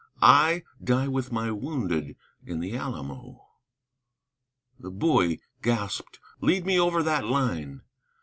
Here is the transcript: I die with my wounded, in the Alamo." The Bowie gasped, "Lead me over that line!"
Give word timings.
I 0.23 0.63
die 0.83 1.07
with 1.07 1.31
my 1.31 1.51
wounded, 1.51 2.15
in 2.43 2.59
the 2.59 2.75
Alamo." 2.75 3.45
The 4.79 4.89
Bowie 4.89 5.41
gasped, 5.61 6.19
"Lead 6.39 6.65
me 6.65 6.79
over 6.79 7.03
that 7.03 7.25
line!" 7.25 7.83